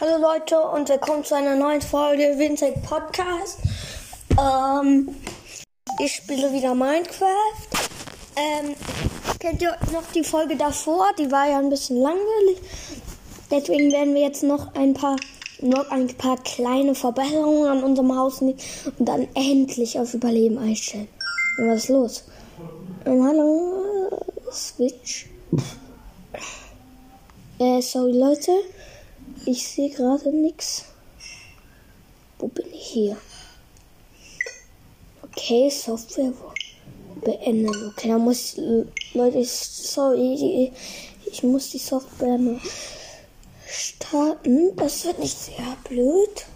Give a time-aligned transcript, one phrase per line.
[0.00, 3.58] Hallo Leute und willkommen zu einer neuen Folge Vincent Podcast.
[4.40, 5.14] Ähm,
[6.00, 7.68] ich spiele wieder Minecraft.
[8.34, 8.74] Ähm,
[9.38, 11.08] kennt ihr noch die Folge davor?
[11.18, 12.58] Die war ja ein bisschen langweilig.
[13.50, 15.16] Deswegen werden wir jetzt noch ein paar
[15.60, 18.58] noch ein paar kleine Verbesserungen an unserem Haus nehmen
[18.98, 21.08] und dann endlich auf Überleben einstellen.
[21.58, 22.24] Und was ist los?
[23.04, 24.18] Ähm, hallo,
[24.50, 25.26] Switch.
[27.58, 28.50] Äh, sorry Leute.
[29.44, 30.84] Ich sehe gerade nichts.
[32.38, 33.16] Wo bin ich hier?
[35.22, 36.32] Okay, Software
[37.24, 37.88] beenden.
[37.88, 40.72] Okay, da muss ich, Leute, sorry,
[41.26, 42.60] ich muss die Software noch
[43.66, 44.76] starten.
[44.76, 46.46] Das wird nicht sehr blöd.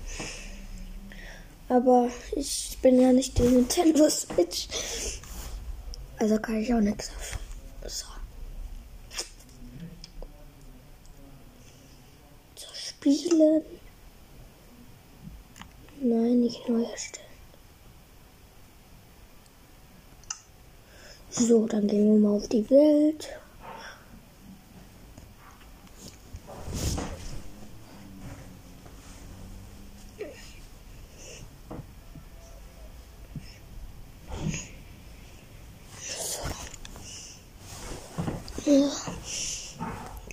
[1.68, 4.68] Aber ich bin ja nicht die Nintendo Switch.
[6.18, 7.40] Also kann ich auch nichts dafür.
[7.88, 8.06] So.
[13.06, 13.62] Spielen.
[16.00, 17.24] Nein, nicht neu erstellen.
[21.30, 23.28] So, dann gehen wir mal auf die Welt.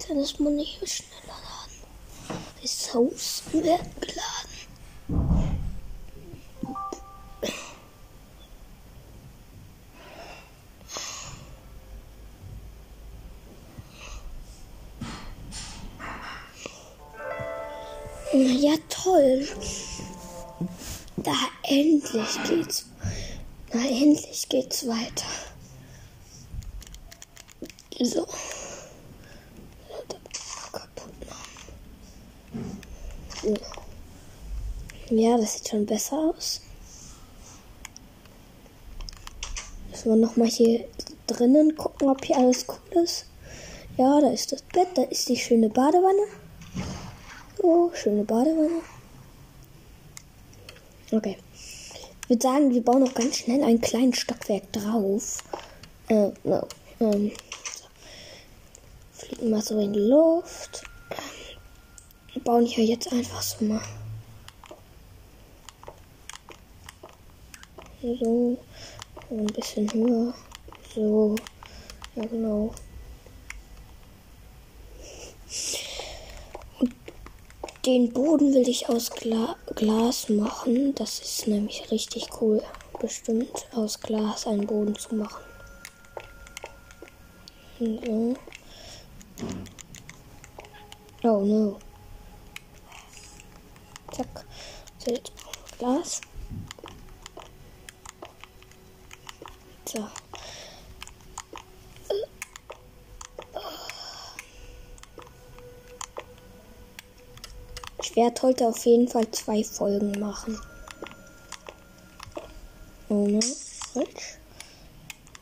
[0.07, 1.13] Dann ist man nicht schnell.
[1.23, 1.32] Ressourcen
[3.51, 4.53] werden geladen.
[18.33, 19.47] Ja, toll.
[21.17, 22.85] Da endlich geht's.
[23.73, 25.25] Na, endlich geht's weiter.
[27.99, 28.27] So.
[35.15, 36.59] Ja, das sieht schon besser aus.
[39.91, 40.85] Müssen wir nochmal hier
[41.27, 43.27] drinnen gucken, ob hier alles cool ist.
[43.95, 46.23] Ja, da ist das Bett, da ist die schöne Badewanne.
[47.61, 48.81] Oh, schöne Badewanne.
[51.11, 51.37] Okay.
[52.23, 55.43] Ich würde sagen, wir bauen noch ganz schnell einen kleinen Stockwerk drauf.
[56.07, 56.67] Äh, no.
[56.99, 57.31] Ähm,
[57.71, 57.85] so.
[59.11, 60.83] Fliegen mal so in die Luft.
[62.33, 63.79] Wir bauen hier jetzt einfach so mal.
[68.03, 68.57] So.
[69.29, 70.33] Ein bisschen höher.
[70.93, 71.35] So.
[72.15, 72.73] Ja, genau.
[76.79, 76.93] Und
[77.85, 80.93] den Boden will ich aus Gla Glas machen.
[80.95, 82.61] Das ist nämlich richtig cool.
[82.99, 85.41] Bestimmt aus Glas einen Boden zu machen.
[87.79, 88.35] So.
[91.23, 91.79] Oh no.
[94.11, 94.45] Zack.
[94.97, 95.13] So,
[95.79, 96.19] Glas.
[99.93, 100.07] So.
[108.01, 110.59] Ich werde heute auf jeden Fall zwei Folgen machen.
[113.09, 114.39] Ohne falsch.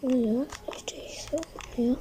[0.02, 1.40] Ja, richtig so.
[1.82, 1.96] Ja.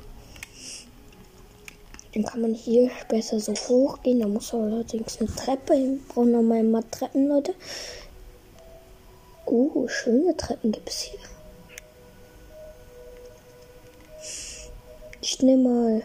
[2.12, 4.19] Dann kann man hier besser so hochgehen.
[4.19, 6.05] Da muss allerdings eine Treppe hin.
[6.09, 7.55] Brauchen mal mal Treppen, Leute.
[9.47, 11.21] Oh, schöne Treppen gibt es hier.
[15.40, 16.02] Ich nehme mal.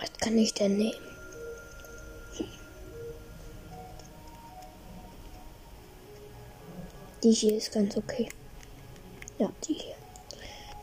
[0.00, 0.94] Was kann ich denn nehmen?
[7.22, 8.30] Die hier ist ganz okay.
[9.38, 9.94] Ja, die hier.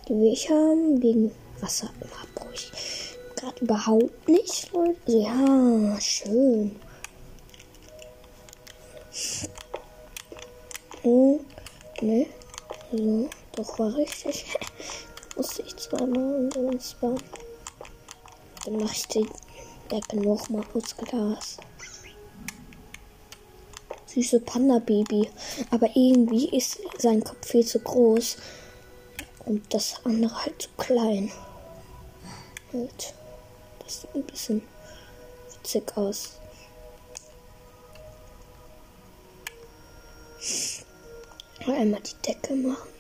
[0.08, 2.54] Die will ich haben gegen Wasserabbruch.
[3.36, 5.00] Gerade überhaupt nicht, Leute.
[5.08, 6.80] Ja, schön.
[11.02, 11.40] Oh,
[12.02, 12.28] ne.
[12.92, 14.46] So, doch war richtig.
[15.40, 17.24] musste ich zweimal und spawnen.
[18.66, 19.26] Dann mache ich die
[19.90, 21.58] Deppe nochmal aus Glas.
[24.06, 25.30] Süße Panda-Baby.
[25.72, 28.36] Aber irgendwie ist sein Kopf viel zu groß.
[29.46, 31.32] Und das andere halt zu klein.
[32.74, 33.14] Halt.
[33.82, 34.62] Das sieht ein bisschen
[35.54, 36.34] witzig aus.
[41.66, 42.99] Einmal die Decke machen.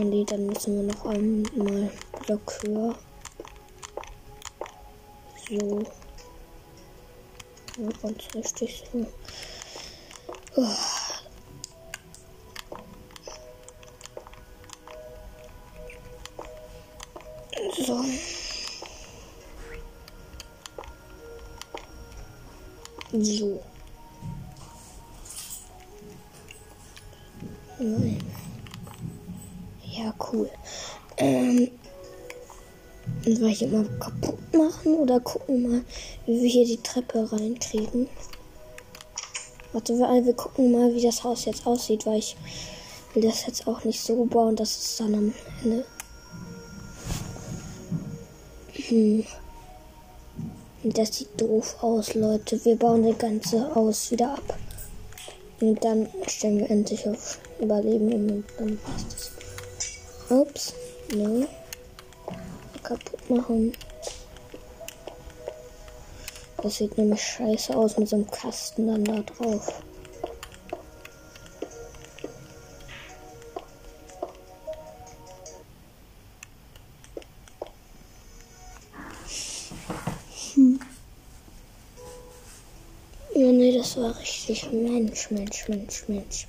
[0.00, 1.90] Die, dann müssen wir noch einmal
[2.24, 2.94] Block höher.
[5.50, 5.82] So.
[7.78, 9.06] Ja, ganz richtig so.
[10.54, 10.66] Oh.
[17.76, 18.04] So.
[23.20, 23.62] So.
[27.80, 28.37] Nein.
[30.30, 30.50] Cool.
[31.16, 31.70] Ähm,
[33.24, 35.84] soll ich immer kaputt machen oder gucken mal,
[36.26, 38.08] wie wir hier die Treppe reinkriegen?
[39.72, 42.36] Warte, wir, wir gucken mal, wie das Haus jetzt aussieht, weil ich
[43.14, 45.84] will das jetzt auch nicht so bauen, dass es dann am Ende.
[48.74, 49.24] Hm.
[50.84, 52.64] Das sieht doof aus, Leute.
[52.64, 54.58] Wir bauen das ganze Haus wieder ab.
[55.60, 59.37] Und dann stellen wir endlich auf Überleben und dann passt es.
[60.30, 60.74] Ups.
[61.14, 61.48] Ne.
[62.82, 63.72] Kaputt machen.
[66.62, 69.82] Das sieht nämlich scheiße aus mit so einem Kasten dann da drauf.
[80.54, 80.80] Hm.
[83.34, 84.70] Ja, nee, das war richtig.
[84.72, 86.48] Mensch, Mensch, Mensch, Mensch.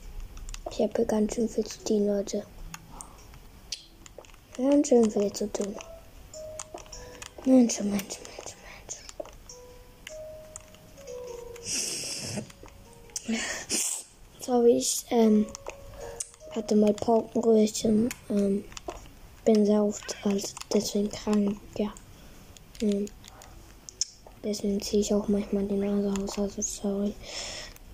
[0.72, 2.44] Ich habe ganz schön viel zu tun, Leute.
[4.60, 5.74] Ganz schön viel zu tun.
[7.46, 8.56] Mensch, Mensch, Mensch,
[13.26, 13.40] Mensch.
[14.42, 15.46] So habe ich ähm,
[16.52, 18.10] hatte mal Paukenröhrchen.
[18.30, 18.66] Ähm,
[19.46, 21.94] bin sehr oft halt deswegen krank, ja.
[22.82, 23.06] Ähm,
[24.44, 27.14] deswegen ziehe ich auch manchmal die Nase aus, also sorry.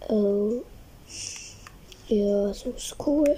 [0.10, 0.64] Äh,
[2.08, 3.38] ja, so ist cool.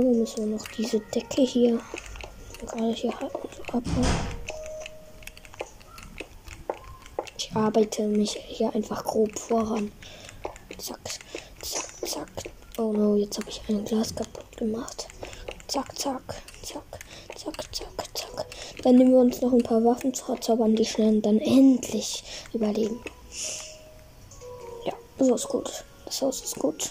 [0.00, 1.78] So, müssen wir noch diese Decke hier
[2.58, 4.06] so abbauen.
[7.36, 9.92] Ich arbeite mich hier einfach grob voran.
[10.78, 11.00] Zack,
[11.60, 12.28] zack, zack.
[12.78, 15.06] Oh no, jetzt habe ich ein Glas kaputt gemacht.
[15.66, 16.98] Zack, zack, zack,
[17.36, 18.46] zack, zack, zack.
[18.82, 22.24] Dann nehmen wir uns noch ein paar Waffen zu zaubern, die schnell dann endlich
[22.54, 23.02] überleben.
[24.86, 25.84] Ja, so ist gut.
[26.06, 26.90] Das Haus ist gut.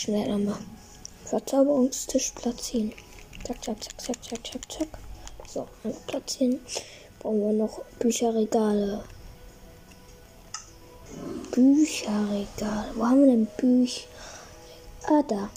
[0.00, 0.58] Schnell nochmal.
[1.24, 2.92] Verzauberungstisch platzieren.
[3.44, 4.88] Zack, zack, zack, zack, zack, zack, zack.
[5.46, 6.60] So, einmal platzieren.
[7.18, 9.04] Brauchen wir noch Bücherregale.
[11.50, 12.90] Bücherregal.
[12.94, 14.08] Wo haben wir denn Bücher?
[15.06, 15.50] Ah, da.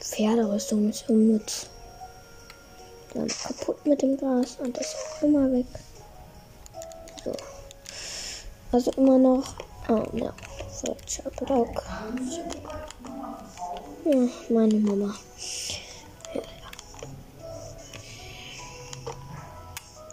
[0.00, 1.66] Pferderüstung ist unnütz.
[3.14, 5.66] Dann kaputt mit dem Gras und das ist immer weg.
[7.24, 7.32] So.
[8.72, 9.54] Also immer noch.
[9.88, 10.34] Oh, ja.
[10.82, 11.82] Block.
[14.04, 15.14] Ja, meine Mama.
[16.34, 16.42] Ja.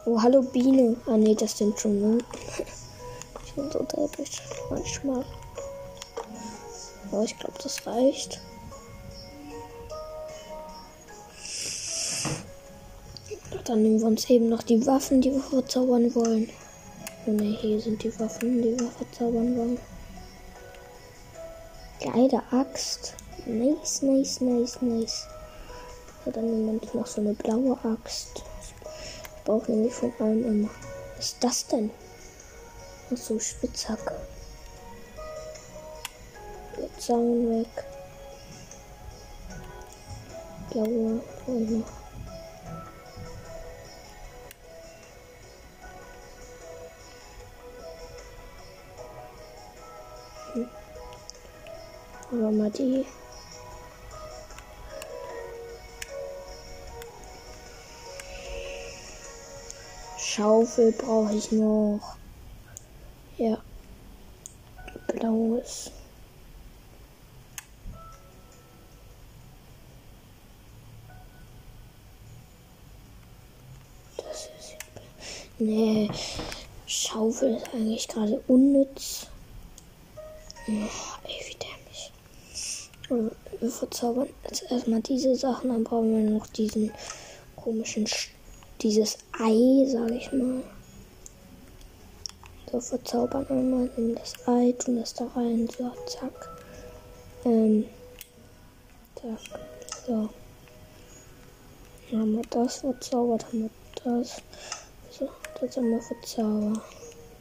[0.05, 0.95] Oh, hallo Biene.
[1.05, 2.21] Ah, nee, das sind schon
[3.45, 4.41] ich bin so dämlich.
[4.69, 5.23] Manchmal.
[7.11, 8.41] Aber ich glaube, das reicht.
[13.65, 16.49] Dann nehmen wir uns eben noch die Waffen, die wir verzaubern wollen.
[17.27, 19.79] Oh ne, hier sind die Waffen, die wir verzaubern wollen.
[22.03, 23.15] Geile Axt.
[23.45, 25.25] Nice, nice, nice, nice.
[26.25, 28.43] Ja, dann nehmen wir uns noch so eine blaue Axt.
[29.37, 30.69] Ich brauche nämlich von allem immer.
[31.15, 31.91] Was ist das denn?
[33.09, 34.15] Ach so, Spitzhacke.
[36.99, 37.85] Zaun weg.
[40.71, 42.02] Blaue ich noch.
[52.77, 53.05] Die.
[60.17, 62.15] Schaufel brauche ich noch.
[63.37, 63.57] Ja.
[65.07, 65.91] Blaues.
[74.17, 74.75] Das ist.
[75.59, 76.09] Nee.
[76.87, 79.27] Schaufel ist eigentlich gerade unnütz.
[80.67, 81.42] Oh, dämlich.
[83.59, 86.91] Wir verzaubern jetzt erstmal diese Sachen, dann brauchen wir noch diesen
[87.55, 88.07] komischen,
[88.81, 90.63] dieses Ei, sag ich mal.
[92.71, 96.49] So, verzaubern einmal, nehmen das Ei, tun das da rein, so, zack.
[97.45, 97.85] Ähm,
[99.15, 99.59] zack,
[100.07, 100.29] so.
[102.09, 103.69] Dann haben wir das verzaubert, haben wir
[104.03, 104.41] das.
[105.11, 105.29] So,
[105.59, 106.81] das haben wir verzaubert.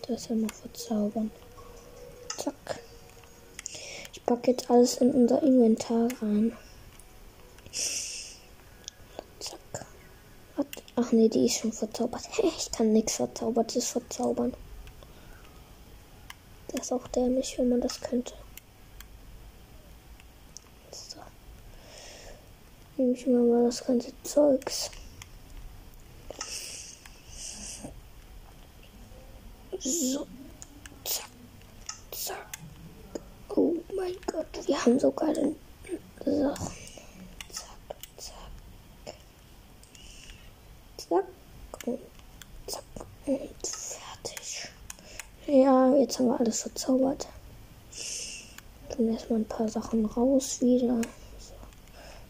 [0.07, 1.31] Das haben wir verzaubern.
[2.37, 2.82] Zack.
[4.33, 6.57] Packe jetzt alles in unser Inventar rein.
[9.39, 9.87] Zack.
[10.97, 12.23] Ach nee, die ist schon verzaubert.
[12.43, 14.55] Ich kann nichts Verzaubertes verzaubern.
[16.69, 18.33] Das ist auch dämlich, wenn man das könnte.
[20.91, 21.19] So.
[22.97, 24.91] Nehme ich mal das ganze Zeugs.
[29.79, 30.27] So.
[31.05, 31.29] Zack.
[32.13, 32.47] Zack.
[33.55, 35.55] Oh mein Gott, wir haben sogar den
[36.25, 36.73] Sachen.
[37.53, 39.15] Zack, zack.
[40.97, 41.25] Zack.
[41.87, 42.01] Und
[42.67, 42.83] zack.
[43.27, 44.69] Und fertig.
[45.47, 47.29] Ja, jetzt haben wir alles verzaubert.
[48.91, 51.01] Tun erstmal ein paar Sachen raus wieder.
[51.39, 51.55] So.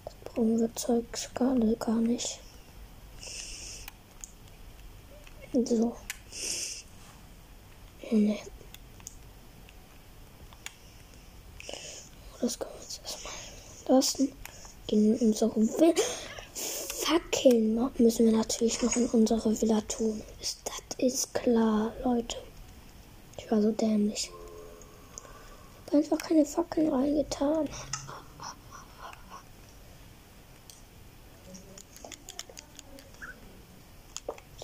[0.05, 2.38] Das brauchen wir Zeugs gar, gar nicht.
[5.55, 5.97] So.
[8.11, 8.41] Nee.
[12.42, 13.32] Das können wir jetzt erstmal
[13.87, 14.32] lassen.
[14.88, 15.94] Gehen in unsere Villa.
[16.54, 20.20] Fackeln müssen wir natürlich noch in unsere Villa tun.
[20.40, 22.37] Ist, das ist klar, Leute.
[23.38, 24.28] Ich war so dämlich.
[25.87, 27.68] Ich habe einfach keine Fackeln reingetan.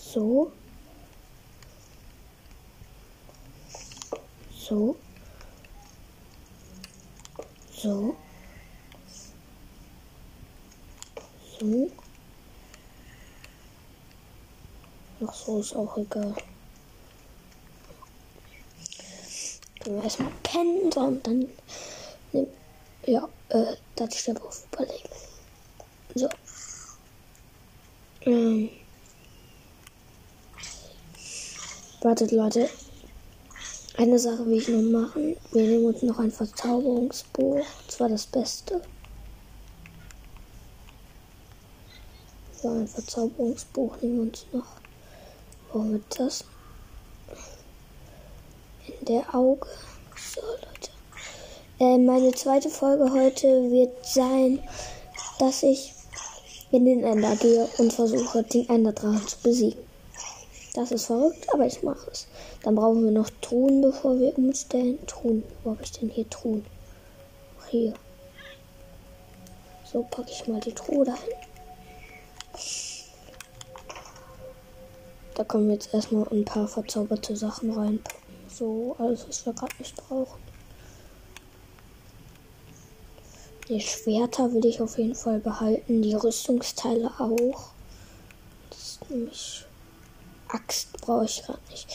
[0.01, 0.51] So.
[4.53, 4.97] So.
[7.83, 8.17] So.
[11.61, 11.91] So.
[15.25, 16.35] Ach so, ist auch egal.
[19.81, 21.49] Können wir erstmal pennen, so, und dann.
[23.07, 25.09] Ja, äh, das ich darauf überlegen.
[26.17, 26.29] So.
[28.23, 28.71] Ähm.
[32.01, 32.69] Wartet, Leute.
[33.99, 35.37] Eine Sache will ich noch machen.
[35.51, 37.67] Wir nehmen uns noch ein Verzauberungsbuch.
[37.85, 38.81] Das war das Beste.
[42.63, 44.67] So, ein Verzauberungsbuch nehmen wir uns noch.
[45.73, 46.45] Wo wird das?
[48.87, 49.67] In der Auge.
[50.17, 50.91] So, Leute.
[51.81, 54.61] Äh, meine zweite Folge heute wird sein,
[55.41, 55.93] dass ich
[56.71, 59.88] in den Ender gehe und versuche, den Enderdrachen zu besiegen.
[60.79, 62.29] Das ist verrückt, aber ich mache es.
[62.63, 65.05] Dann brauchen wir noch Truhen, bevor wir umstellen.
[65.09, 65.43] Truhen.
[65.65, 66.65] Wo habe ich denn hier Truhen?
[67.69, 67.95] Hier.
[69.85, 71.35] So packe ich mal die Truhe dahin.
[75.35, 78.23] Da wir jetzt erstmal ein paar verzauberte Sachen reinpacken.
[78.49, 80.41] So, alles, was wir gerade nicht brauchen.
[83.69, 86.03] Die Schwerter will ich auf jeden Fall behalten.
[86.03, 87.71] Die Rüstungsteile auch.
[88.71, 89.65] Das ist nämlich
[90.49, 91.89] Axt brauche ich gerade nicht.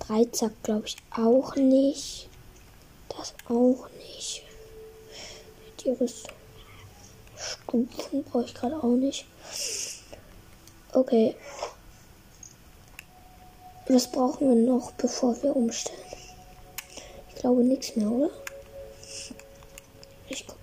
[0.00, 2.28] Dreizack glaube ich auch nicht.
[3.08, 4.42] Das auch nicht.
[5.80, 6.34] Die Rüstung.
[7.36, 9.26] Stufen brauche ich gerade auch nicht.
[10.92, 11.36] Okay.
[13.88, 15.98] Was brauchen wir noch, bevor wir umstellen?
[17.28, 18.30] Ich glaube nichts mehr, oder?
[20.28, 20.58] Ich guck.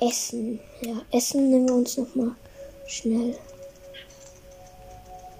[0.00, 0.60] Essen.
[0.82, 2.36] Ja, Essen nehmen wir uns noch mal
[2.86, 3.36] Schnell.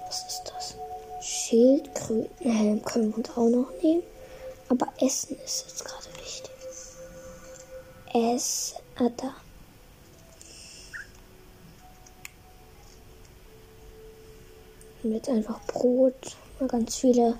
[0.05, 0.75] Was ist das?
[1.21, 4.03] Schildkrötenhelm können wir uns auch noch nehmen.
[4.69, 6.51] Aber Essen ist jetzt gerade wichtig.
[8.13, 8.77] Essen.
[8.97, 9.35] Ah, da.
[15.03, 16.35] Jetzt einfach Brot.
[16.67, 17.37] Ganz viele.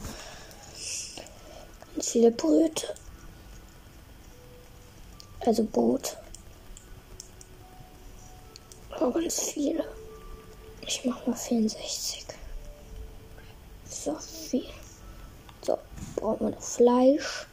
[1.95, 2.93] Ganz viele Bröte.
[5.39, 6.17] Also Brot.
[8.99, 9.96] Oh, ganz viele.
[11.07, 12.25] Mach mal 64.
[13.85, 14.67] So viel.
[15.65, 15.77] So,
[16.17, 17.47] brauchen wir noch Fleisch.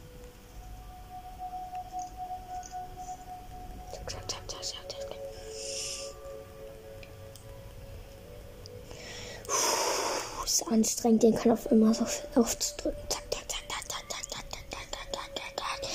[10.43, 12.99] Ist anstrengend, den kann auf immer so aufzudrücken.
[13.09, 15.85] Zack, zack, zack, zack, zack, zack, zack, zack, zack, zack, zack.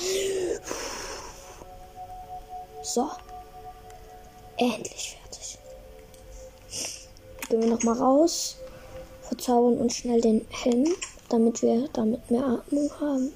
[2.83, 3.11] So.
[4.57, 5.20] Endlich.
[7.51, 8.55] Gehen wir nochmal raus.
[9.23, 10.87] Verzaubern uns schnell den Helm,
[11.27, 13.33] damit wir damit mehr Atmung haben.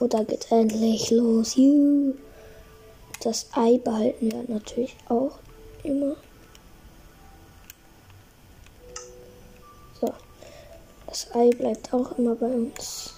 [0.00, 1.58] Oder geht endlich los.
[3.22, 5.38] Das Ei behalten wir natürlich auch
[5.82, 6.16] immer.
[11.06, 13.12] Das Ei bleibt auch immer bei uns.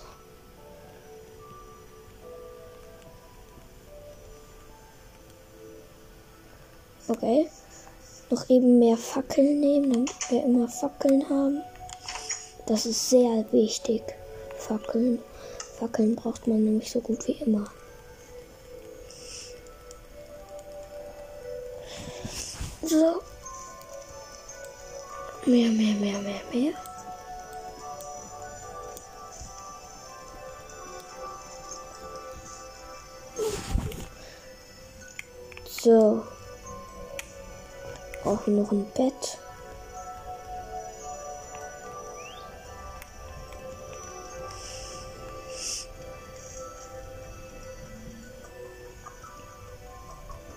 [7.06, 7.48] Okay.
[8.28, 11.62] Noch eben mehr Fackeln nehmen, damit wir immer Fackeln haben.
[12.66, 14.02] Das ist sehr wichtig.
[14.58, 15.22] Fackeln.
[15.78, 17.70] Fackeln braucht man nämlich so gut wie immer.
[22.82, 23.22] So.
[25.44, 26.72] Mehr, mehr, mehr, mehr, mehr.
[35.68, 36.35] So.
[38.26, 39.38] Brauchen noch ein Bett.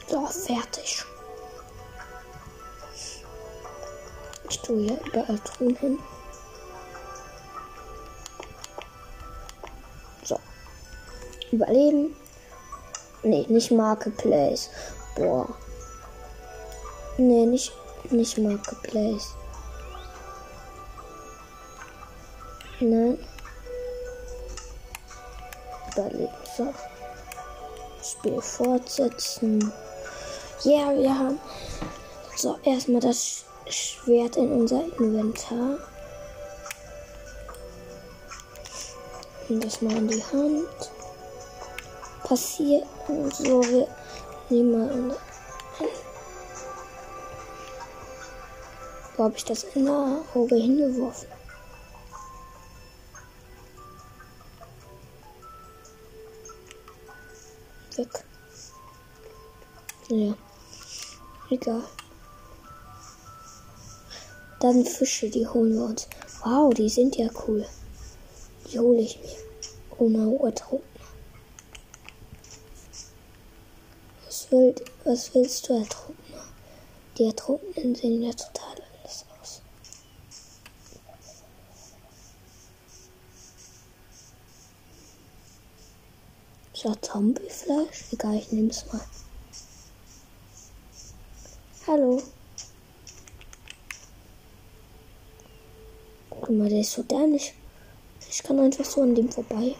[0.07, 1.05] So, fertig.
[4.49, 5.99] Ich tue hier überall Truhen hin.
[10.23, 10.39] So.
[11.51, 12.15] Überleben.
[13.21, 14.71] Nee, nicht Marketplace.
[15.15, 15.47] Boah.
[17.19, 17.73] Nee, nicht,
[18.11, 19.35] nicht Marketplace.
[22.79, 23.19] Nein.
[25.91, 26.29] Überleben.
[26.57, 26.73] So.
[28.01, 29.73] Spiel fortsetzen.
[30.63, 31.39] Ja, wir haben.
[32.37, 35.77] So, erstmal das Schwert in unser Inventar.
[39.49, 40.91] Und das mal in die Hand.
[42.23, 42.87] Passiert.
[43.33, 43.87] So, wir
[44.49, 45.17] nehmen mal
[49.19, 51.27] Wo habe ich das in der Auge hingeworfen?
[57.97, 58.23] Weg.
[60.07, 60.33] Ja.
[61.49, 61.83] Egal.
[64.61, 66.07] Dann Fische, die holen wir uns.
[66.45, 67.65] Wow, die sind ja cool.
[68.71, 69.97] Die hole ich mir.
[69.97, 70.87] Ohne Urtrunkner.
[74.25, 74.47] Was,
[75.03, 76.45] was willst du, Ertrunkner?
[77.17, 79.61] Die Ertrunkenen sehen ja total anders aus.
[86.81, 88.05] So, Zombiefleisch?
[88.13, 89.01] Egal, ich nehme es mal.
[91.85, 92.23] Hallo.
[96.29, 97.53] Guck mal, der ist so dämlich.
[98.29, 99.75] Ich kann einfach so an dem vorbei.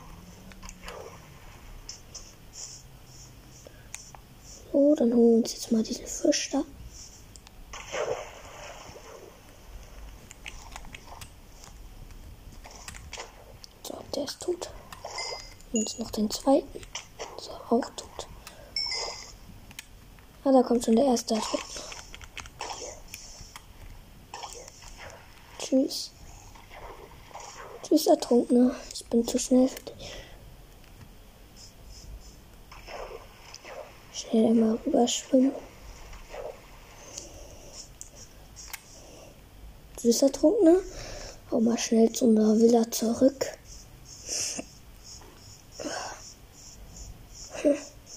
[4.74, 6.66] So, dann holen wir uns jetzt mal diesen Fisch da.
[13.84, 14.70] So, der ist tot.
[15.72, 16.89] Und jetzt noch den zweiten.
[17.70, 18.28] Auch tot.
[20.44, 21.84] Ah, da kommt schon der erste Ertrunkner.
[25.60, 26.12] Tschüss.
[27.84, 28.76] Tschüss, Ertrunkner.
[28.92, 30.14] Ich bin zu schnell für dich.
[34.14, 35.52] Schnell mal rüberschwimmen.
[39.98, 40.78] Tschüss, Ertrunkner.
[41.52, 43.46] Hau mal schnell zu unserer Villa zurück.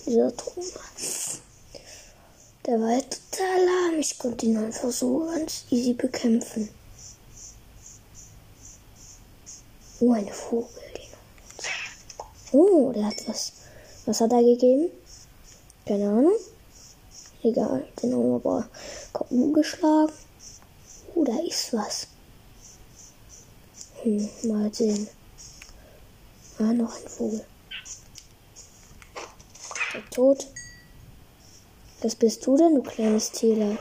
[0.06, 0.80] Dieser Ertrunkner.
[2.66, 3.66] Der war halt total
[4.42, 6.68] ihn einfach so ganz easy bekämpfen.
[10.00, 10.68] Oh, eine Vogel.
[12.50, 13.52] Oh, der hat was.
[14.04, 14.90] Was hat er gegeben?
[15.86, 16.36] Keine Ahnung.
[17.42, 18.68] Egal, den haben wir aber
[19.12, 19.52] K.O.
[19.52, 20.12] geschlagen.
[21.14, 22.08] Oh, da ist was.
[24.02, 25.08] Hm, mal sehen.
[26.58, 27.44] Ah, noch ein Vogel.
[29.94, 30.46] Der tot.
[32.02, 33.78] Was bist du denn, du kleines Tier?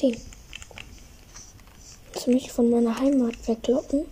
[0.00, 0.18] Stehen.
[2.10, 4.06] Willst du mich von meiner Heimat weglocken?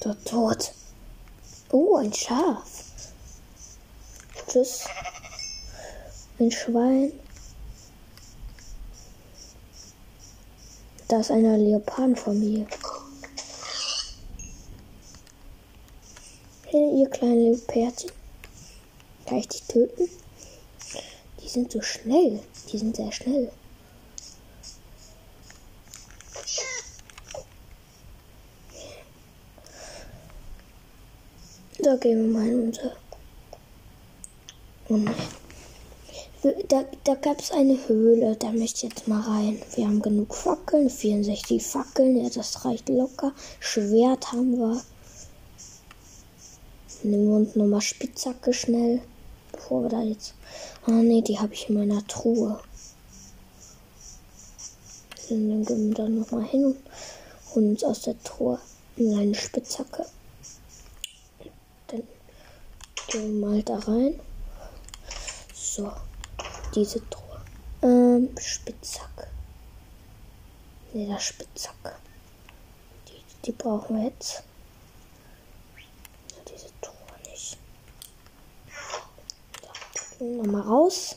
[0.00, 0.72] Dort tot.
[1.72, 2.70] Oh, ein Schaf.
[4.46, 4.84] Tschüss.
[6.38, 7.12] Ein Schwein.
[11.08, 12.68] Da ist eine Leopardenfamilie.
[16.66, 18.19] Hey, ihr kleinen Leopardchen.
[19.30, 20.08] Kann ich die töten?
[21.40, 22.40] Die sind so schnell.
[22.72, 23.52] Die sind sehr schnell.
[31.78, 32.96] Da gehen wir mal in unser.
[34.88, 34.98] Oh.
[36.66, 39.62] Da, da gab es eine Höhle, da möchte ich jetzt mal rein.
[39.76, 43.32] Wir haben genug Fackeln, 64 Fackeln, ja, das reicht locker.
[43.60, 44.82] Schwert haben wir.
[47.04, 49.00] Nehmen wir uns nochmal Spitzhacke schnell,
[49.68, 50.34] wir da jetzt.
[50.86, 52.60] Ah ne, die habe ich in meiner Truhe.
[55.28, 56.76] Dann gehen wir da nochmal hin und
[57.54, 58.58] holen uns aus der Truhe
[58.98, 60.06] eine Spitzhacke.
[61.86, 62.02] Dann
[63.08, 64.20] gehen wir mal da rein.
[65.54, 65.90] So,
[66.74, 67.40] diese Truhe.
[67.82, 69.26] Ähm, Spitzhacke.
[70.92, 71.94] Ne, das Spitzhacke.
[73.08, 74.42] Die, die brauchen wir jetzt.
[76.48, 77.56] Diese Truhe nicht.
[80.20, 81.16] Nochmal raus.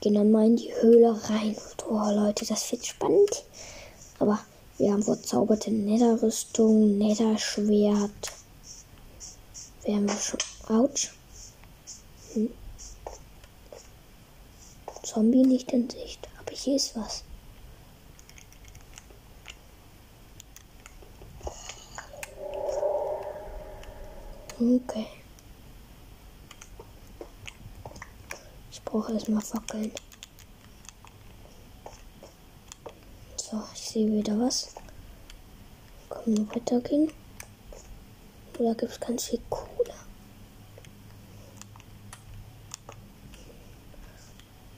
[0.00, 1.56] Gehen dann mal in die Höhle rein.
[1.88, 3.44] Oh Leute, das wird spannend.
[4.18, 4.40] Aber
[4.78, 8.32] wir haben verzauberte Netherrüstung, Netherschwert.
[9.84, 10.38] Wir haben schon.
[10.68, 11.12] Autsch.
[12.32, 12.50] Hm.
[15.02, 16.26] Zombie nicht in Sicht.
[16.40, 17.24] Aber hier ist was.
[24.58, 25.06] Okay.
[28.70, 29.90] Ich brauche erstmal Fackeln.
[33.34, 34.72] So, ich sehe wieder was.
[36.08, 37.12] Können wir weitergehen?
[38.56, 39.94] Oder gibt es ganz viel Kohle?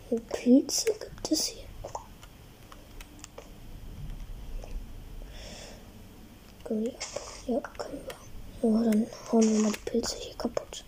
[0.08, 1.66] Und Pilze gibt es hier.
[7.46, 8.14] Ja, können wir.
[8.62, 10.85] So, dann hauen wir mal die Pilze hier kaputt.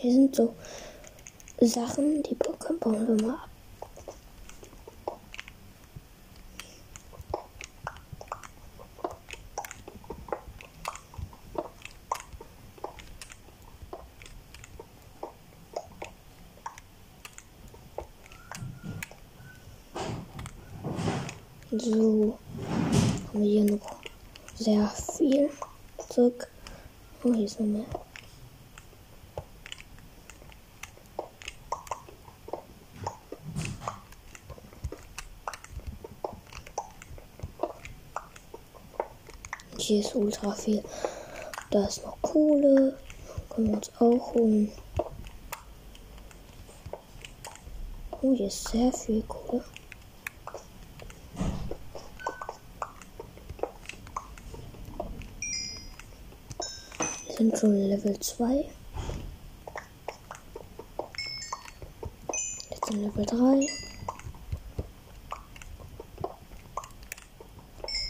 [0.00, 0.54] Hier sind so
[1.60, 3.48] Sachen, die bauen wir mal ab.
[21.72, 22.38] So,
[23.32, 23.96] haben wir hier noch
[24.54, 25.50] sehr viel
[26.08, 26.48] zurück.
[27.24, 28.07] Oh, hier ist noch mehr.
[39.88, 40.84] Hier ist ultra viel.
[41.70, 42.98] Da ist noch Kohle.
[43.48, 44.70] Können wir uns auch holen.
[48.20, 49.64] Oh, hier ist sehr viel Kohle.
[57.26, 58.70] Wir sind schon Level 2.
[62.68, 63.66] Jetzt sind Level 3.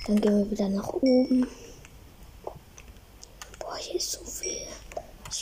[0.09, 1.47] Dann gehen wir wieder nach oben.
[3.59, 4.67] Boah, hier ist so viel.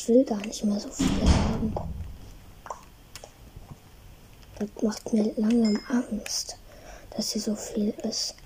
[0.07, 1.75] Will gar nicht mehr so viel haben.
[4.57, 6.57] Das macht mir langsam Angst,
[7.11, 8.37] dass hier so viel ist.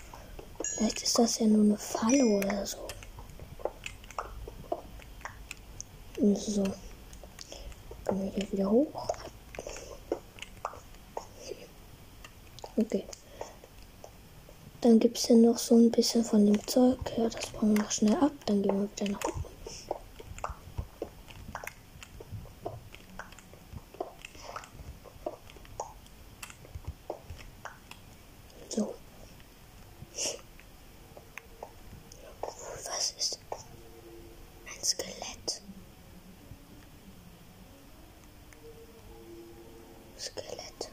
[0.63, 2.79] Vielleicht ist das ja nur eine Falle oder so.
[6.17, 6.65] So.
[6.65, 9.09] Gehen wir hier wieder hoch.
[12.77, 13.05] Okay.
[14.81, 16.99] Dann gibt es hier noch so ein bisschen von dem Zeug.
[17.19, 18.33] Ja, das bauen wir noch schnell ab.
[18.47, 19.45] Dann gehen wir wieder nach oben.
[28.69, 28.95] So.
[32.87, 33.39] Was ist
[34.67, 35.63] ein Skelett?
[40.19, 40.91] Skelett.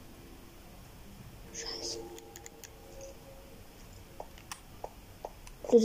[1.54, 2.00] Scheiße.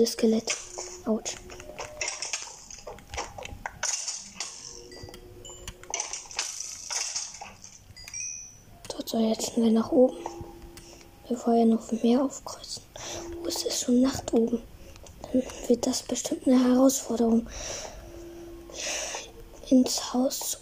[0.03, 0.57] Blödes Skelett.
[1.07, 1.37] Autsch.
[8.89, 10.17] Dort soll jetzt wir nach oben.
[11.29, 12.83] Bevor wir noch mehr aufkreuzen.
[13.45, 14.61] Oh, es ist schon Nacht oben.
[15.23, 17.47] Dann wird das bestimmt eine Herausforderung,
[19.71, 20.59] ins Haus zu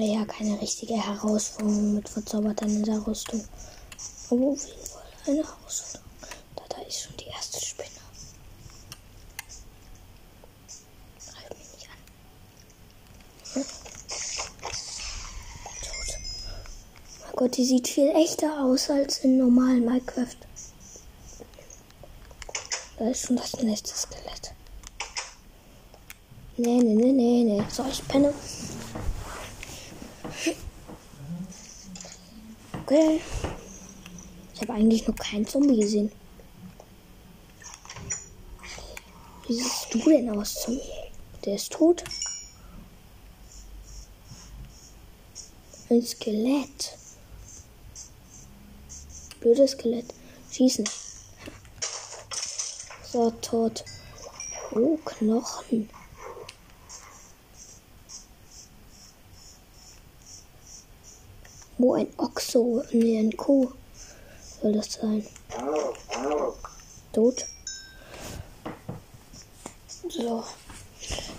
[0.00, 0.12] kommen.
[0.12, 2.66] Naja, keine richtige Herausforderung mit verzauberter
[3.06, 3.44] Rüstung.
[4.30, 6.10] Aber auf jeden Fall eine Herausforderung.
[6.56, 7.88] Da, da ist schon die erste Spinne.
[11.26, 13.62] Greif mich nicht an.
[13.62, 13.64] Hm?
[15.82, 16.18] Tot.
[17.24, 20.36] Mein Gott, die sieht viel echter aus als in normalen Minecraft.
[22.98, 24.52] Da ist schon das nächste Skelett.
[26.58, 27.64] Nee, nee, nee, nee, nee.
[27.70, 28.34] So, ich penne.
[32.90, 33.20] Okay.
[34.52, 36.10] Ich habe eigentlich noch keinen Zombie gesehen.
[39.46, 40.82] Wie siehst du denn aus, Zombie?
[41.44, 42.02] Der ist tot.
[45.88, 46.98] Ein Skelett.
[49.38, 50.12] Blödes Skelett.
[50.50, 50.88] Schießen.
[53.04, 53.84] So, tot.
[54.72, 55.88] Oh, Knochen.
[61.78, 63.70] Wo ein Ochso, nee, ein Kuh
[64.62, 65.26] soll das sein.
[67.12, 67.44] Tot.
[70.08, 70.44] So.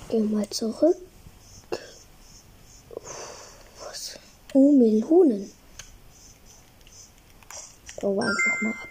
[0.09, 0.97] Gehen wir mal zurück.
[3.79, 4.19] Was?
[4.53, 5.51] Oh, Melonen.
[7.99, 8.87] Wir einfach mal ab.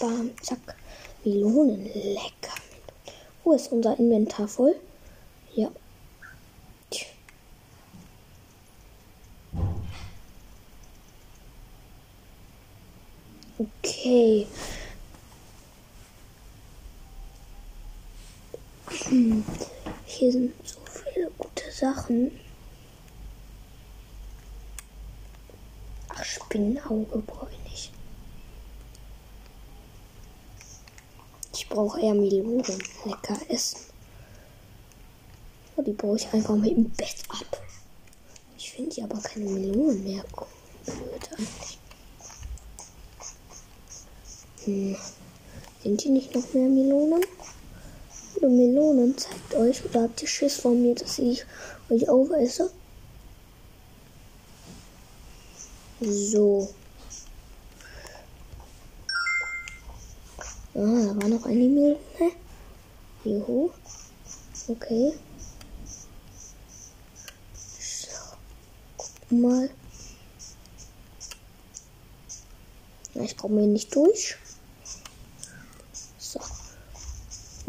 [0.00, 0.76] Bam, zack.
[1.24, 1.84] Melonen.
[1.84, 2.54] Lecker.
[3.44, 4.74] Wo ist unser Inventar voll?
[5.54, 5.70] Ja.
[13.82, 14.46] Okay.
[19.08, 19.44] Hm.
[20.04, 22.38] Hier sind so viele gute Sachen.
[26.10, 27.92] Ach, Spinnenauge brauche ich nicht.
[31.54, 32.78] Ich brauche eher Melonen.
[33.06, 33.80] Lecker essen.
[35.76, 37.62] Oh, die baue ich einfach mit dem Bett ab.
[38.58, 40.24] Ich finde hier aber keine Melonen mehr.
[40.84, 41.79] Blöd eigentlich.
[44.64, 44.96] Hm.
[45.82, 47.24] Sind hier nicht noch mehr Melonen?
[48.36, 51.44] Oder Melonen zeigt euch oder habt ihr Schiss vor mir, dass ich
[51.88, 52.70] euch aufesse?
[56.00, 56.68] So.
[60.74, 61.98] Ah, da war noch eine Melone.
[63.24, 63.70] Juhu.
[64.68, 65.12] Okay.
[67.78, 68.08] So.
[68.96, 69.70] Gucken mal.
[73.14, 74.36] Ich komme hier nicht durch.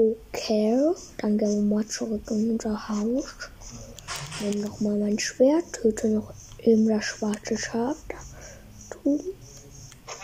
[0.02, 3.26] Okay, dann gehen wir mal zurück in unser Haus.
[4.40, 7.98] Nehmen nochmal mein Schwert, töte noch eben das schwarze Schaf.
[8.10, 8.18] Da
[8.90, 9.34] drüben.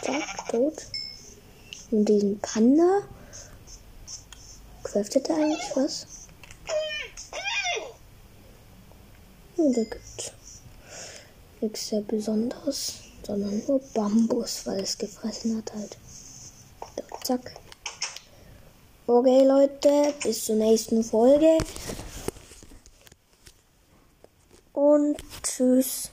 [0.02, 0.88] Zack, tot.
[1.92, 3.04] Und diesen Panda.
[4.82, 6.08] Craftet er eigentlich was?
[9.58, 10.34] Und der gibt
[11.62, 15.98] nichts sehr Besonderes, sondern nur Bambus, weil es gefressen hat halt.
[16.96, 17.66] So, zack.
[19.10, 21.60] Okay, Leute, bis zur nächsten Folge.
[24.74, 26.12] Und tschüss.